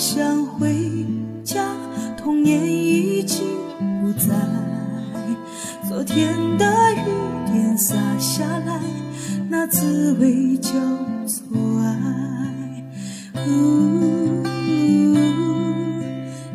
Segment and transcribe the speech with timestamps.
[0.00, 0.74] 想回
[1.44, 1.62] 家，
[2.16, 3.46] 童年已经
[4.00, 4.34] 不在。
[5.86, 8.80] 昨天的雨点洒下来，
[9.50, 10.72] 那滋味叫
[11.26, 11.92] 做爱。
[13.46, 14.42] 呜，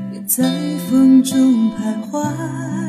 [0.09, 0.43] 别在
[0.89, 2.84] 风中徘徊。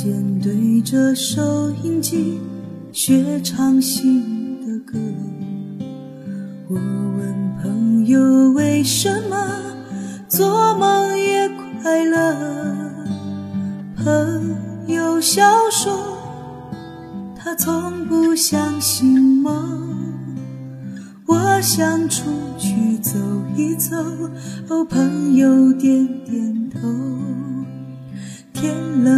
[0.00, 2.38] 渐渐对着收音机
[2.92, 4.96] 学唱新的歌。
[6.68, 9.36] 我问朋友为什么
[10.28, 11.50] 做梦也
[11.82, 12.36] 快乐，
[13.96, 14.54] 朋
[14.86, 16.16] 友笑说
[17.36, 19.52] 他从不相信梦。
[21.26, 22.22] 我想出
[22.56, 23.18] 去走
[23.56, 23.96] 一走，
[24.68, 26.78] 哦，朋友点点头。
[28.52, 28.74] 天
[29.04, 29.17] 冷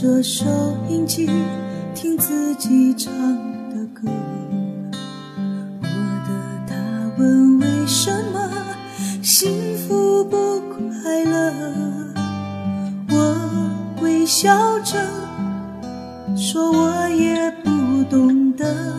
[0.00, 0.46] 着收
[0.88, 1.28] 音机
[1.92, 3.12] 听自己唱
[3.68, 4.08] 的歌，
[5.82, 6.30] 我的
[6.68, 6.76] 他
[7.18, 8.48] 问为什么
[9.20, 11.52] 幸福不快乐，
[13.10, 15.04] 我微笑着
[16.36, 18.94] 说我也不懂得。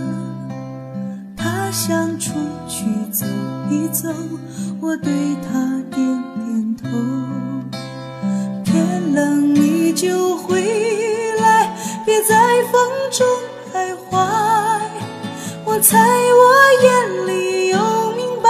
[1.38, 2.34] 他想出
[2.68, 3.26] 去走
[3.72, 4.14] 一走，
[4.82, 5.14] 我对
[5.50, 5.79] 他
[13.10, 13.28] 中
[13.74, 14.18] 徘徊。
[15.66, 16.44] 我猜我
[16.84, 18.50] 眼里有明白，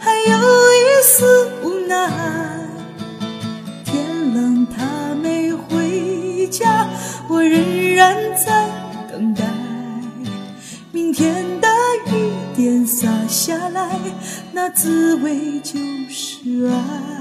[0.00, 0.38] 还有
[0.74, 2.10] 一丝无奈。
[3.84, 6.88] 天冷他没回家，
[7.28, 8.68] 我仍然在
[9.10, 9.44] 等待。
[10.92, 11.68] 明天的
[12.12, 13.98] 雨点洒下来，
[14.52, 17.19] 那滋味就是爱。